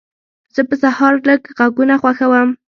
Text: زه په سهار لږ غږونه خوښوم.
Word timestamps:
زه 0.55 0.61
په 0.69 0.75
سهار 0.81 1.13
لږ 1.27 1.41
غږونه 1.57 1.95
خوښوم. 2.01 2.49